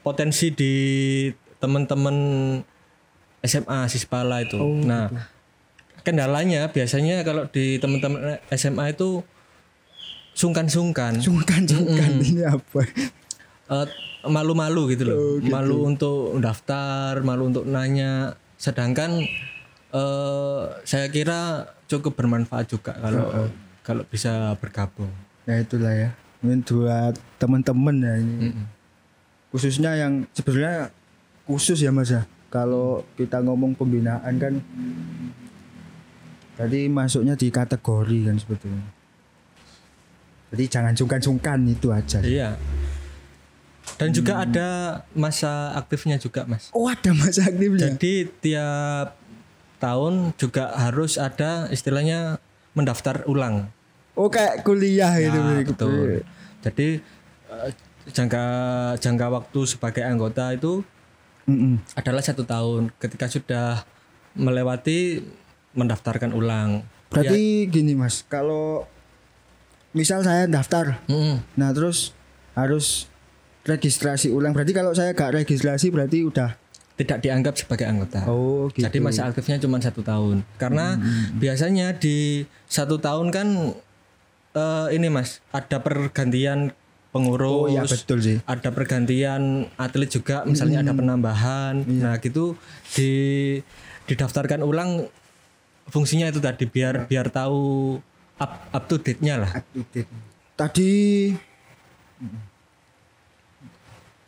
[0.04, 0.74] potensi di
[1.56, 2.16] teman-teman
[3.40, 4.60] SMA Sispala itu.
[4.84, 5.08] nah,
[6.04, 9.24] kendalanya biasanya kalau di teman-teman SMA itu
[10.36, 11.16] sungkan-sungkan.
[11.24, 12.84] sungkan sungkan ini apa
[13.66, 13.86] Eh,
[14.24, 15.16] malu-malu gitu loh.
[15.40, 18.34] Malu untuk daftar, malu untuk nanya.
[18.56, 19.22] Sedangkan
[19.88, 23.46] eh saya kira cukup bermanfaat juga kalau
[23.80, 25.08] kalau bisa bergabung.
[25.42, 26.10] ya itulah ya
[26.42, 28.50] mungkin buat teman-teman ya ini
[29.48, 30.90] khususnya yang sebenarnya
[31.44, 34.58] khusus ya mas ya kalau kita ngomong pembinaan kan
[36.56, 38.84] tadi masuknya di kategori kan sebetulnya
[40.50, 42.58] jadi jangan sungkan-sungkan itu aja Iya.
[43.96, 44.68] Dan juga ada
[45.12, 46.68] masa aktifnya juga, Mas.
[46.70, 49.16] oh ada masa aktifnya Jadi tiap
[49.76, 52.36] tahun juga harus ada istilahnya
[52.72, 53.68] mendaftar ulang.
[54.12, 55.72] oh kayak kuliah gitu Nah, gitu.
[55.88, 56.08] betul.
[56.60, 56.88] Jadi
[57.46, 57.70] eh,
[58.08, 58.44] jangka
[58.96, 60.80] jangka waktu sebagai anggota itu
[61.44, 61.76] Mm-mm.
[61.92, 62.92] adalah satu tahun.
[62.96, 63.84] Ketika sudah
[64.32, 65.24] melewati
[65.72, 66.84] mendaftarkan ulang.
[67.06, 68.84] berarti gini mas kalau
[69.92, 71.40] misal saya daftar Mm-mm.
[71.54, 72.12] Nah terus
[72.52, 73.06] harus
[73.66, 74.54] registrasi ulang.
[74.54, 76.54] Berarti kalau saya gak registrasi berarti udah.
[76.96, 78.24] tidak dianggap sebagai anggota.
[78.24, 78.80] Oh gitu.
[78.80, 80.40] Jadi masa aktifnya cuma satu tahun.
[80.56, 80.96] Karena
[81.36, 83.76] biasanya di satu tahun kan
[84.56, 86.72] eh, ini mas ada pergantian
[87.12, 87.52] pengurus.
[87.52, 88.40] Oh iya betul sih.
[88.48, 92.56] ada pergantian atlet juga misalnya ada penambahan nah gitu
[92.92, 93.12] di
[94.04, 95.08] didaftarkan ulang
[95.88, 97.96] fungsinya itu tadi biar biar tahu
[98.36, 100.08] up up to date nya lah Up to date.
[100.56, 100.92] Tadi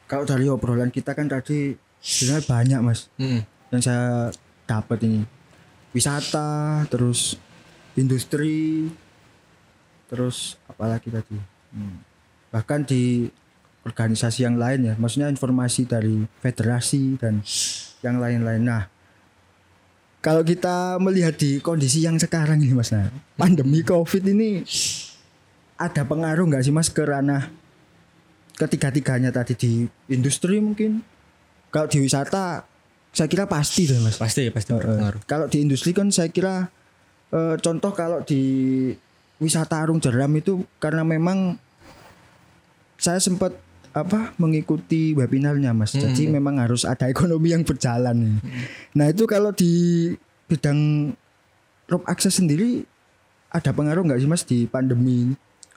[0.09, 3.45] kalau dari obrolan kita kan tadi sebenarnya banyak mas Mm.
[3.69, 4.33] yang saya
[4.65, 5.23] dapat ini
[5.91, 7.37] wisata terus
[7.95, 8.89] industri
[10.07, 11.37] terus apalagi tadi
[11.69, 12.01] Hmm.
[12.49, 13.29] bahkan di
[13.85, 17.45] organisasi yang lain ya maksudnya informasi dari federasi dan
[18.01, 18.89] yang lain-lain nah
[20.25, 24.65] kalau kita melihat di kondisi yang sekarang ini mas nah pandemi covid ini
[25.77, 27.53] ada pengaruh nggak sih mas ke ranah
[28.59, 29.73] ketiga-tiganya tadi di
[30.11, 31.01] industri mungkin.
[31.71, 32.67] Kalau di wisata
[33.15, 34.19] saya kira pasti deh mas.
[34.19, 35.23] Pasti pasti berpengaruh.
[35.25, 36.67] Kalau di industri kan saya kira
[37.31, 38.43] eh, contoh kalau di
[39.39, 41.57] wisata Arung Jeram itu karena memang
[42.99, 43.55] saya sempat
[43.95, 45.95] apa mengikuti webinarnya Mas.
[45.95, 48.15] Jadi memang harus ada ekonomi yang berjalan.
[48.15, 48.39] Nih.
[48.95, 50.13] Nah, itu kalau di
[50.51, 51.13] bidang
[51.89, 52.85] rope access sendiri
[53.49, 55.33] ada pengaruh nggak sih Mas di pandemi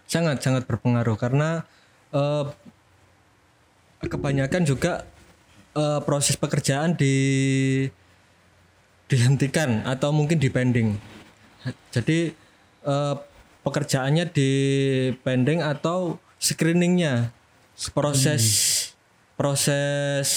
[0.09, 1.15] sangat sangat berpengaruh.
[1.15, 1.63] Karena
[2.11, 2.45] eh,
[4.05, 5.03] kebanyakan juga
[5.75, 7.15] eh, proses pekerjaan di
[9.11, 10.95] dihentikan atau mungkin dipending.
[11.91, 12.31] Jadi
[12.87, 13.15] eh,
[13.61, 17.29] pekerjaannya dipending atau screeningnya
[17.93, 18.43] proses
[19.35, 20.27] proses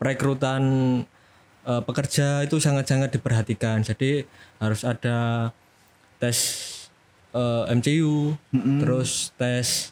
[0.00, 0.62] perekrutan
[1.68, 3.84] eh, pekerja itu sangat-sangat diperhatikan.
[3.84, 4.24] Jadi
[4.58, 5.50] harus ada
[6.16, 6.38] tes
[7.36, 8.34] eh, MCU,
[8.80, 9.91] terus tes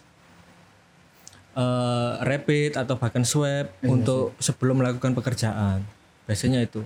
[1.53, 5.83] eh, rapid atau bahkan swab untuk sebelum melakukan pekerjaan.
[6.23, 6.81] Biasanya itu.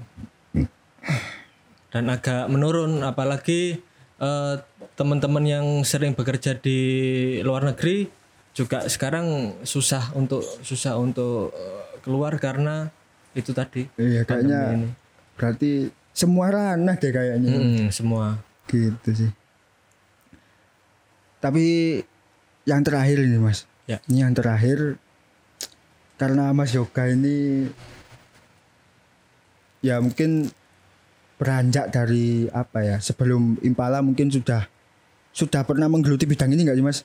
[1.90, 3.80] Dan agak menurun apalagi
[4.18, 4.56] eh,
[4.96, 6.80] teman-teman yang sering bekerja di
[7.40, 8.08] luar negeri
[8.52, 12.88] juga sekarang susah untuk susah untuk eh, keluar karena
[13.32, 14.88] itu tadi Iya kayaknya ini.
[15.36, 15.72] berarti
[16.16, 19.32] semua ranah deh kayaknya Mm, semua gitu sih.
[21.38, 21.66] Tapi
[22.64, 24.02] yang terakhir ini mas, Ya.
[24.10, 24.98] ini yang terakhir
[26.18, 27.70] karena Mas Yoga ini
[29.86, 30.50] ya mungkin
[31.38, 34.66] beranjak dari apa ya sebelum Impala mungkin sudah
[35.36, 37.00] sudah pernah menggeluti bidang ini nggak sih mas?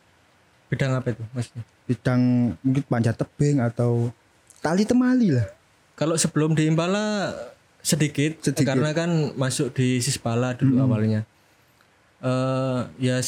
[0.71, 1.51] bidang apa itu mas
[1.91, 4.15] Bidang mungkin panjat tebing atau
[4.63, 5.51] tali temali lah.
[5.99, 7.35] kalau sebelum di Impala
[7.83, 8.73] sedikit, Sedikit.
[8.73, 11.27] karena kan masuk di Sispala dulu awalnya
[12.23, 13.19] eh ya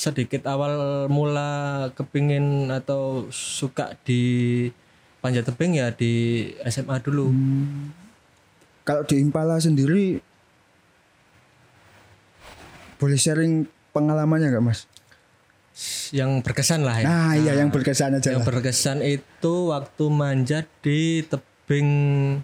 [0.00, 0.72] sedikit awal
[1.06, 1.50] mula
[1.92, 4.22] kepingin atau suka di
[5.20, 6.12] panjat tebing ya di
[6.64, 7.28] SMA dulu
[8.80, 10.16] Kalau di Impala sendiri
[12.96, 14.88] boleh sharing pengalamannya nggak mas?
[16.10, 18.48] yang berkesan lah ya Nah, iya yang berkesan aja yang lah.
[18.50, 21.88] berkesan itu waktu manjat di tebing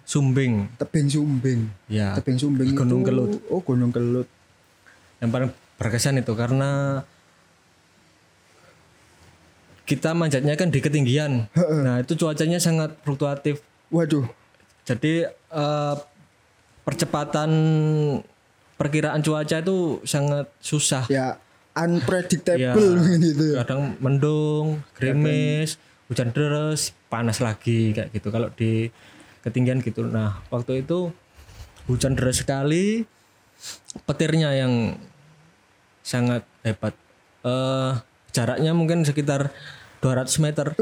[0.03, 1.59] Sumbing Tebing Sumbing.
[1.85, 3.31] ya Tebing Sumbing Gunung itu, Kelut.
[3.49, 4.25] Oh, Gunung Kelut.
[5.17, 7.01] yang paling berkesan itu karena
[9.87, 11.47] kita manjatnya kan di ketinggian.
[11.55, 13.63] Nah itu cuacanya sangat fluktuatif.
[13.87, 14.27] Waduh.
[14.83, 15.95] Jadi eh,
[16.83, 17.49] percepatan
[18.75, 21.07] perkiraan cuaca itu sangat susah.
[21.07, 21.39] Ya
[21.77, 23.15] unpredictable Ya.
[23.15, 23.55] gitu.
[23.63, 25.79] Kadang mendung, gerimis,
[26.11, 28.27] hujan deras, panas lagi kayak gitu.
[28.27, 28.91] Kalau di
[29.39, 30.03] ketinggian gitu.
[30.03, 31.15] Nah waktu itu
[31.87, 33.07] hujan deras sekali,
[34.03, 34.99] petirnya yang
[36.03, 36.91] sangat hebat.
[37.47, 37.93] Eh
[38.37, 39.49] jaraknya mungkin sekitar
[40.05, 40.77] 200 meter.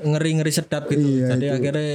[0.00, 1.04] Ngeri-ngeri sedap gitu.
[1.04, 1.92] Iya, Jadi akhirnya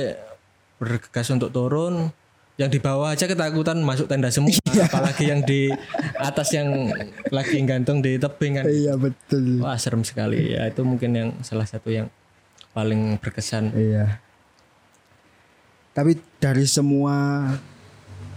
[0.78, 2.13] bergegas untuk turun.
[2.60, 4.92] Yang di bawah aja ketakutan masuk tenda semua, Iya.
[4.92, 5.72] apalagi yang di
[6.20, 6.92] atas yang
[7.32, 8.65] lagi gantung di tebing kan.
[8.68, 9.63] Iya betul.
[9.63, 12.12] Wah serem sekali ya itu mungkin yang salah satu yang
[12.76, 13.72] paling berkesan.
[13.72, 14.20] Iya.
[15.96, 17.48] Tapi dari semua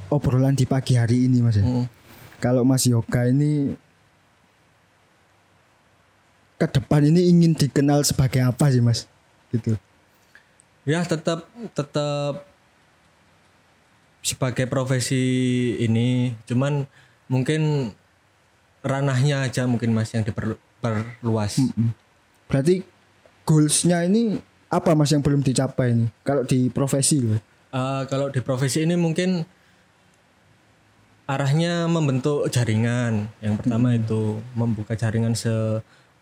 [0.06, 1.66] obrolan di pagi hari ini Mas ya.
[1.66, 1.90] Hmm.
[2.38, 3.74] Kalau Mas Yoga ini
[6.62, 9.10] ke depan ini ingin dikenal sebagai apa sih Mas?
[9.50, 9.74] Gitu.
[10.86, 12.46] Ya tetap tetap
[14.22, 15.18] sebagai profesi
[15.82, 16.86] ini, cuman
[17.26, 17.90] mungkin
[18.86, 21.58] ranahnya aja mungkin mas yang diperluas.
[22.46, 22.86] Berarti
[23.42, 24.38] goalsnya ini
[24.70, 26.06] apa Mas yang belum dicapai ini?
[26.22, 27.38] Kalau di profesi loh.
[27.72, 29.42] Eh, kalau di profesi ini mungkin
[31.26, 33.30] arahnya membentuk jaringan.
[33.38, 35.34] Yang pertama itu membuka jaringan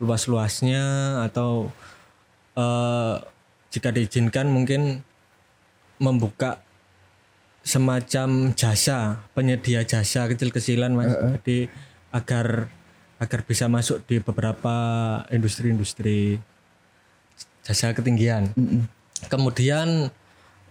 [0.01, 0.85] seluas-luasnya
[1.29, 1.69] atau
[2.57, 3.15] eh,
[3.69, 5.05] jika diizinkan mungkin
[6.01, 6.65] membuka
[7.61, 11.13] semacam jasa penyedia jasa kecil-kecilan mas.
[11.13, 11.69] Jadi
[12.11, 12.73] agar
[13.21, 14.73] agar bisa masuk di beberapa
[15.29, 16.41] industri-industri
[17.61, 18.57] jasa ketinggian.
[19.29, 20.09] Kemudian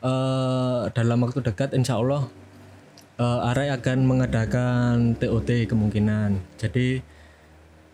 [0.02, 2.26] eh, dalam waktu dekat insya Allah
[3.22, 6.42] eh, Arai akan mengadakan TOT kemungkinan.
[6.58, 7.19] Jadi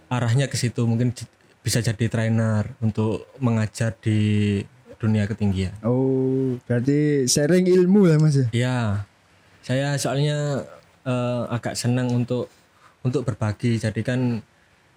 [0.09, 1.13] arahnya ke situ mungkin
[1.65, 4.61] bisa jadi trainer untuk mengajar di
[5.01, 5.73] dunia ketinggian.
[5.81, 8.47] Oh, berarti sharing ilmu lah Mas ya.
[8.53, 8.79] Ya,
[9.65, 10.65] saya soalnya
[11.05, 12.49] eh, agak senang untuk
[13.01, 13.81] untuk berbagi.
[13.81, 14.41] Jadi kan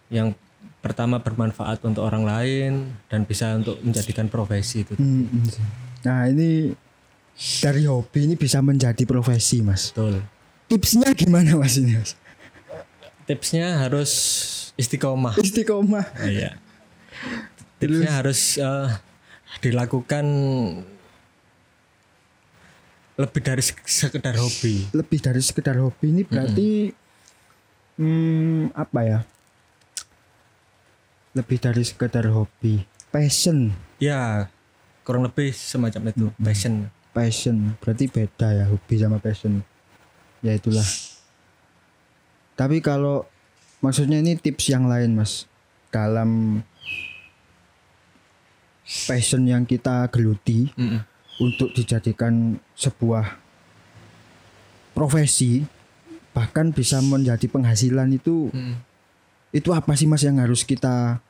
[0.09, 0.37] yang
[0.81, 2.73] pertama bermanfaat untuk orang lain
[3.13, 4.97] dan bisa untuk menjadikan profesi itu.
[4.97, 5.45] Hmm, hmm.
[6.07, 6.73] Nah, ini
[7.61, 9.91] dari hobi ini bisa menjadi profesi, Mas.
[9.93, 10.23] Betul.
[10.69, 12.13] Tipsnya gimana Mas ini, Mas?
[13.29, 14.11] Tipsnya harus
[14.79, 15.35] istiqomah.
[15.37, 16.07] Istiqomah.
[16.25, 16.57] Iya.
[17.83, 18.89] Tipsnya harus eh,
[19.61, 20.25] dilakukan
[23.19, 24.87] lebih dari sek- sekedar hobi.
[24.95, 26.95] Lebih dari sekedar hobi ini berarti
[27.99, 29.21] hmm, apa ya?
[31.35, 32.87] Lebih dari sekedar hobi.
[33.11, 33.75] Passion.
[33.99, 34.47] Ya,
[35.03, 36.87] kurang lebih semacam itu, passion.
[37.11, 37.75] Passion.
[37.83, 39.67] Berarti beda ya hobi sama passion.
[40.39, 40.87] Ya itulah.
[42.55, 43.27] Tapi kalau
[43.85, 45.47] maksudnya ini tips yang lain, Mas.
[45.89, 46.61] Dalam
[49.05, 51.05] passion yang kita geluti Mm-mm.
[51.45, 53.37] untuk dijadikan sebuah
[54.97, 55.61] profesi
[56.33, 58.81] bahkan bisa menjadi penghasilan itu Mm-mm.
[59.53, 61.21] itu apa sih mas yang harus kita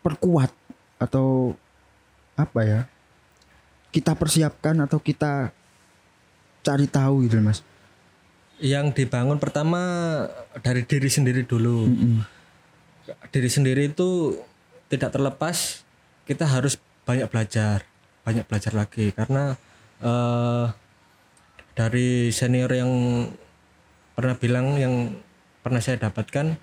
[0.00, 0.48] perkuat
[0.96, 1.52] atau
[2.32, 2.80] apa ya
[3.92, 5.52] kita persiapkan atau kita
[6.64, 7.60] cari tahu gitu mas
[8.60, 9.80] Yang dibangun pertama
[10.60, 11.88] dari diri sendiri dulu.
[11.88, 12.22] Mm-mm.
[13.32, 14.36] Diri sendiri itu
[14.92, 15.82] tidak terlepas
[16.28, 17.82] kita harus banyak belajar,
[18.22, 19.56] banyak belajar lagi karena
[20.04, 20.66] eh,
[21.74, 22.92] dari senior yang
[24.14, 25.16] pernah bilang yang
[25.64, 26.54] pernah saya dapatkan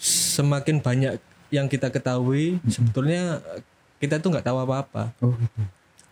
[0.00, 1.20] semakin banyak
[1.52, 3.44] yang kita ketahui sebetulnya
[4.00, 5.12] kita tuh nggak tahu apa-apa.
[5.20, 5.60] oh gitu.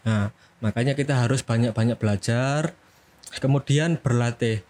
[0.05, 2.77] Nah, makanya kita harus banyak-banyak belajar,
[3.37, 4.65] kemudian berlatih.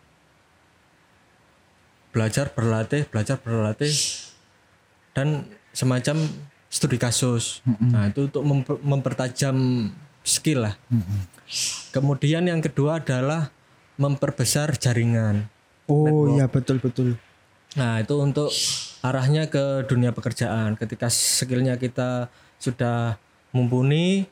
[2.10, 3.92] Belajar, berlatih, belajar, berlatih
[5.14, 6.26] dan semacam
[6.66, 7.62] studi kasus.
[7.64, 9.56] Nah, itu untuk memper- mempertajam
[10.26, 10.74] skill lah.
[11.94, 13.54] Kemudian yang kedua adalah
[13.96, 15.46] memperbesar jaringan.
[15.88, 17.16] oh iya betul betul
[17.76, 18.48] Nah, itu untuk
[19.04, 20.72] arahnya ke dunia pekerjaan.
[20.74, 23.20] Ketika skillnya kita sudah
[23.52, 24.24] mumpuni,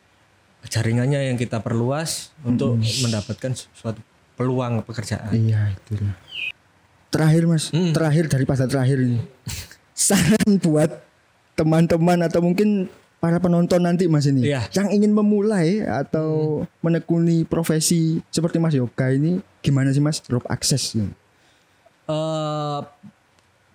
[0.64, 4.00] jaringannya yang kita perluas untuk mendapatkan suatu
[4.36, 5.32] peluang pekerjaan.
[5.32, 5.96] iya itu
[7.08, 7.90] terakhir mas Mm.
[7.90, 9.18] terakhir daripada terakhir ini
[9.92, 11.00] saran buat
[11.52, 12.84] teman-teman atau mungkin
[13.16, 14.68] para penonton nanti mas ini Iya.
[14.70, 20.92] yang ingin memulai atau menekuni profesi seperti mas yoga ini gimana sih mas drop akses
[20.94, 21.08] ini?
[22.06, 22.80] Eh,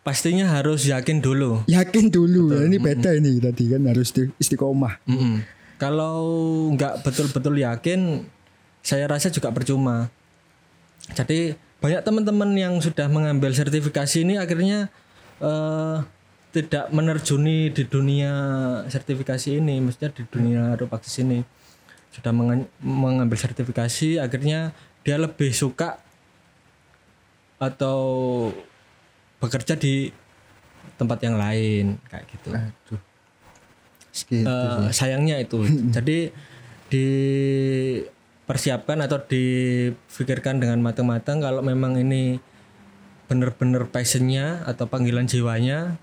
[0.02, 1.66] pastinya harus yakin dulu.
[1.68, 5.42] yakin dulu ini beda ini tadi kan harus istiqomah Mm-mm.
[5.76, 6.22] Kalau
[6.70, 8.22] nggak betul-betul yakin,
[8.80, 10.14] saya rasa juga percuma.
[11.12, 14.88] Jadi banyak teman-teman yang sudah mengambil sertifikasi ini akhirnya
[15.42, 15.98] eh,
[16.52, 18.34] tidak menerjuni di dunia
[18.92, 21.42] sertifikasi ini, maksudnya di dunia Rupaksis ini
[22.12, 25.96] sudah menga- mengambil sertifikasi, akhirnya dia lebih suka
[27.56, 28.00] atau
[29.40, 30.12] bekerja di
[31.00, 32.50] tempat yang lain kayak gitu.
[32.52, 33.02] aduh
[34.12, 34.92] Segitu sih.
[34.92, 35.64] sayangnya itu.
[35.96, 36.36] Jadi
[38.52, 42.44] dipersiapkan atau dipikirkan dengan matang-matang kalau memang ini
[43.32, 45.96] benar-benar passionnya atau panggilan jiwanya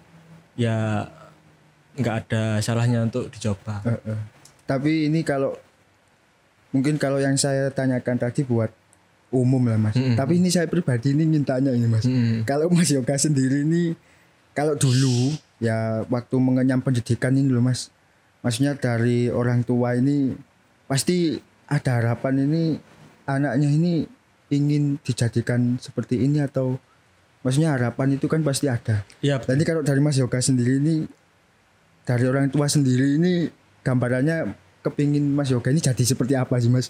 [0.56, 1.04] ya
[2.00, 3.84] nggak ada salahnya untuk dicoba.
[3.84, 4.20] Eh, eh.
[4.64, 5.52] tapi ini kalau
[6.72, 8.72] mungkin kalau yang saya tanyakan tadi buat
[9.28, 10.16] umum lah mas Mm-mm.
[10.16, 12.48] tapi ini saya pribadi ini ingin tanya ini mas Mm-mm.
[12.48, 13.92] kalau mas yoga sendiri ini
[14.56, 17.92] kalau dulu ya waktu mengenyam pendidikan ini loh mas
[18.40, 20.32] maksudnya dari orang tua ini
[20.88, 21.36] pasti
[21.68, 22.62] ada harapan ini
[23.28, 23.92] anaknya ini
[24.48, 26.80] ingin dijadikan seperti ini atau
[27.44, 31.04] maksudnya harapan itu kan pasti ada Ya, Jadi kalau dari Mas Yoga sendiri ini
[32.08, 33.52] dari orang tua sendiri ini
[33.84, 36.88] gambarannya kepingin Mas Yoga ini jadi seperti apa sih Mas?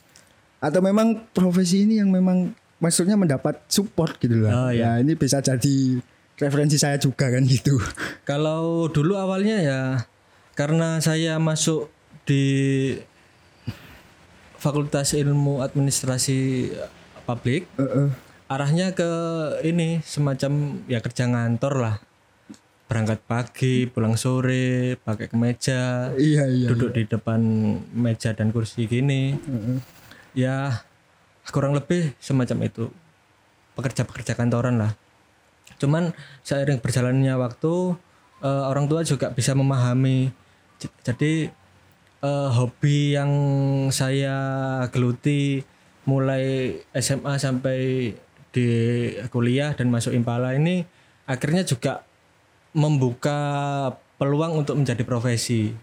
[0.62, 4.50] Atau memang profesi ini yang memang maksudnya mendapat support gitu loh.
[4.50, 4.98] Oh, iya.
[4.98, 5.98] Ya ini bisa jadi
[6.38, 7.82] referensi saya juga kan gitu.
[8.22, 9.82] kalau dulu awalnya ya
[10.54, 11.90] karena saya masuk
[12.22, 12.94] di
[14.58, 16.70] Fakultas Ilmu Administrasi
[17.22, 18.10] Publik Heeh.
[18.50, 19.10] arahnya ke
[19.62, 21.96] ini semacam ya kerja ngantor lah
[22.88, 26.68] berangkat pagi pulang sore pakai kemeja iya iya.
[26.72, 27.40] duduk di depan
[27.92, 29.78] meja dan kursi gini Heeh.
[30.34, 30.82] ya
[31.52, 32.90] kurang lebih semacam itu
[33.78, 34.92] pekerja-pekerja kantoran lah
[35.78, 36.10] cuman
[36.42, 37.94] seiring berjalannya waktu
[38.42, 40.32] eh, orang tua juga bisa memahami
[41.04, 41.52] jadi
[42.20, 43.30] eh, hobi yang
[43.90, 44.36] saya
[44.90, 45.62] geluti
[46.04, 48.10] mulai SMA sampai
[48.48, 48.66] di
[49.28, 50.82] kuliah dan masuk Impala ini
[51.28, 52.02] akhirnya juga
[52.72, 53.38] membuka
[54.16, 55.76] peluang untuk menjadi profesi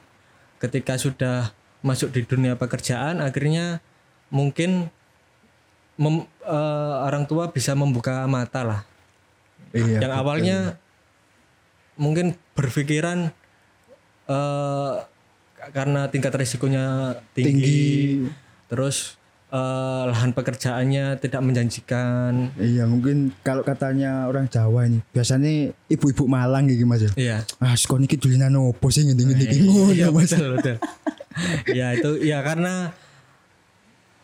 [0.58, 1.54] ketika sudah
[1.86, 3.86] masuk di dunia pekerjaan akhirnya
[4.34, 4.90] mungkin
[5.96, 8.82] mem- eh, orang tua bisa membuka mata lah
[9.76, 10.08] Iya.
[10.08, 10.58] yang awalnya
[11.96, 13.28] mungkin berpikiran
[14.26, 14.94] eh
[15.68, 16.86] karena tingkat risikonya
[17.32, 17.84] tinggi, Tinggi.
[18.66, 19.16] terus
[19.48, 25.50] eh, lahan pekerjaannya tidak menjanjikan Iya mungkin kalau katanya orang Jawa ini biasanya
[25.88, 27.12] ibu-ibu Malang gitu Mas ya.
[27.16, 30.30] iya Ah sekon iki dulinan opo sih ngene-ngene iki ngono Iya, Mas.
[30.30, 30.76] betul betul
[31.70, 32.92] ya itu ya karena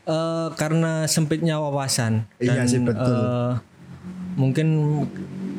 [0.03, 3.05] eh karena sempitnya wawasan Iya sih, betul.
[3.13, 3.53] eh,
[4.33, 4.67] mungkin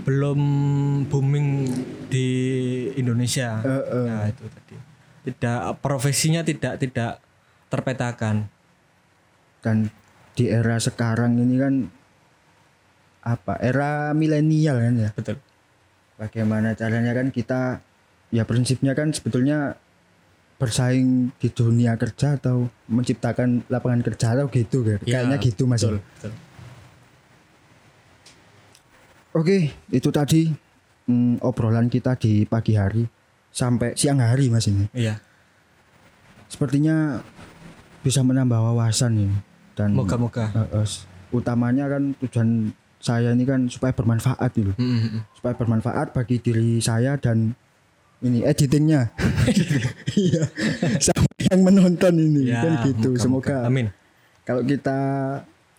[0.03, 0.41] belum
[1.07, 1.47] booming
[2.09, 2.27] di
[2.95, 4.05] Indonesia Heeh.
[4.05, 4.43] Nah, itu
[5.23, 7.23] tidak profesinya tidak tidak
[7.71, 8.51] terpetakan
[9.63, 9.89] dan
[10.35, 11.75] di era sekarang ini kan
[13.23, 15.39] apa era milenial kan ya betul
[16.19, 17.79] bagaimana caranya kan kita
[18.35, 19.79] ya prinsipnya kan sebetulnya
[20.63, 25.03] bersaing di dunia kerja atau menciptakan lapangan kerja atau gitu kan.
[25.03, 25.83] Ya, Kayaknya gitu Mas.
[25.83, 26.33] betul, betul.
[29.33, 29.59] Oke,
[29.91, 30.55] itu tadi
[31.11, 33.03] mm, obrolan kita di pagi hari
[33.53, 34.89] sampai siang hari Mas ini.
[34.91, 35.21] Iya.
[36.49, 37.21] Sepertinya
[38.01, 39.37] bisa menambah wawasan ini
[39.73, 40.51] dan Moga-moga.
[40.53, 40.89] eh, eh,
[41.31, 44.73] utamanya kan tujuan saya ini kan supaya bermanfaat gitu.
[44.75, 45.21] Mm, mm, mm.
[45.35, 47.57] supaya bermanfaat bagi diri saya dan
[48.23, 49.11] ini editingnya
[50.15, 50.47] iya
[51.03, 53.19] sama yang menonton ini Ya, kan gitu moga-moga.
[53.19, 53.87] semoga Amin.
[54.45, 54.99] kalau kita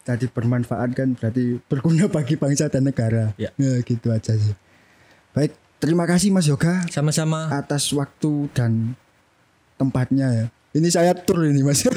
[0.03, 3.55] tadi bermanfaat kan berarti berguna bagi bangsa dan negara Ya.
[3.79, 4.51] gitu aja sih
[5.31, 7.51] baik terima kasih Mas Yoga Sama-sama.
[7.51, 8.95] atas waktu dan
[9.75, 10.45] tempatnya ya.
[10.71, 11.83] Ini saya tur ini Mas.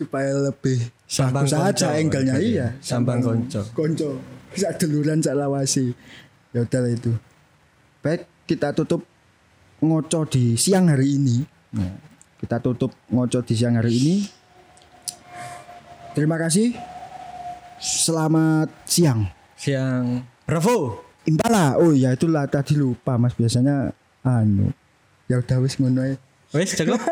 [0.00, 2.00] Supaya lebih Sambang bagus aja konco.
[2.00, 2.34] angle-nya.
[2.40, 2.66] Iya.
[2.80, 3.60] Sambang konco.
[3.76, 4.16] konco.
[4.56, 5.92] Sak duluran sak lawasi.
[6.56, 7.12] Ya udah lah itu.
[8.00, 9.04] Baik kita tutup
[9.84, 11.44] ngoco di siang hari ini.
[11.76, 11.92] Nah,
[12.40, 14.16] kita tutup ngoco di siang hari ini.
[16.16, 16.72] Terima kasih.
[17.78, 19.28] Selamat siang.
[19.60, 20.24] Siang.
[20.48, 21.09] Bravo.
[21.28, 23.92] Impala oh ya itulah tadi lupa mas biasanya
[24.24, 24.72] anu
[25.30, 26.18] ya udah wis ngono ae.
[26.50, 26.98] Wes, cukup.